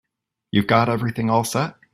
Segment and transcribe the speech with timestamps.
[0.51, 1.75] You've got everything all set?